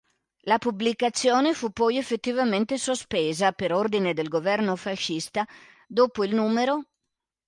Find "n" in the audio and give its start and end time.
6.33-6.83